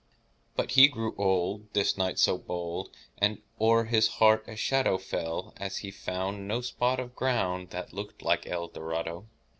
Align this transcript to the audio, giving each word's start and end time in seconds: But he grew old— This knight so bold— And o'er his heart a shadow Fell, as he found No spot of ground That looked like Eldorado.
But 0.55 0.71
he 0.71 0.87
grew 0.87 1.13
old— 1.15 1.71
This 1.73 1.95
knight 1.95 2.17
so 2.17 2.35
bold— 2.35 2.89
And 3.19 3.39
o'er 3.61 3.83
his 3.85 4.07
heart 4.17 4.43
a 4.47 4.55
shadow 4.55 4.97
Fell, 4.97 5.53
as 5.57 5.77
he 5.85 5.91
found 5.91 6.47
No 6.47 6.61
spot 6.61 6.99
of 6.99 7.15
ground 7.15 7.69
That 7.69 7.93
looked 7.93 8.23
like 8.23 8.47
Eldorado. 8.47 9.27